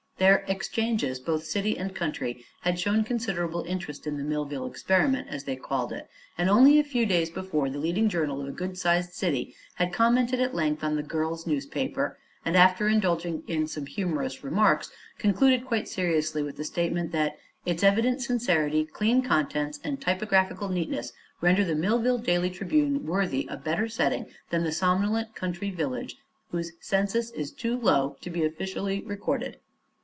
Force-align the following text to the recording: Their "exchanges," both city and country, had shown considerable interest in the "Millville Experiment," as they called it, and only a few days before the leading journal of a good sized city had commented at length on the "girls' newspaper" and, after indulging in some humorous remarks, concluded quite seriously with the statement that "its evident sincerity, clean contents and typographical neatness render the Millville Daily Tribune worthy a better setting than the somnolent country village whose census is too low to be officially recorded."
Their 0.17 0.45
"exchanges," 0.47 1.19
both 1.19 1.45
city 1.45 1.75
and 1.75 1.95
country, 1.95 2.45
had 2.59 2.77
shown 2.79 3.03
considerable 3.03 3.63
interest 3.63 4.05
in 4.05 4.17
the 4.19 4.23
"Millville 4.23 4.67
Experiment," 4.67 5.27
as 5.31 5.45
they 5.45 5.55
called 5.55 5.91
it, 5.91 6.07
and 6.37 6.47
only 6.47 6.77
a 6.77 6.83
few 6.83 7.07
days 7.07 7.31
before 7.31 7.71
the 7.71 7.79
leading 7.79 8.07
journal 8.07 8.39
of 8.39 8.47
a 8.47 8.51
good 8.51 8.77
sized 8.77 9.13
city 9.13 9.55
had 9.77 9.91
commented 9.91 10.39
at 10.39 10.53
length 10.53 10.83
on 10.83 10.95
the 10.95 11.01
"girls' 11.01 11.47
newspaper" 11.47 12.19
and, 12.45 12.55
after 12.55 12.87
indulging 12.87 13.41
in 13.47 13.65
some 13.65 13.87
humorous 13.87 14.43
remarks, 14.43 14.91
concluded 15.17 15.65
quite 15.65 15.87
seriously 15.89 16.43
with 16.43 16.55
the 16.55 16.63
statement 16.65 17.11
that 17.11 17.39
"its 17.65 17.83
evident 17.83 18.21
sincerity, 18.21 18.85
clean 18.85 19.23
contents 19.23 19.79
and 19.83 19.99
typographical 19.99 20.69
neatness 20.69 21.13
render 21.41 21.65
the 21.65 21.73
Millville 21.73 22.19
Daily 22.19 22.51
Tribune 22.51 23.07
worthy 23.07 23.47
a 23.49 23.57
better 23.57 23.89
setting 23.89 24.27
than 24.51 24.63
the 24.63 24.71
somnolent 24.71 25.33
country 25.33 25.71
village 25.71 26.15
whose 26.51 26.73
census 26.79 27.31
is 27.31 27.51
too 27.51 27.75
low 27.75 28.17
to 28.21 28.29
be 28.29 28.45
officially 28.45 29.01
recorded." 29.01 29.57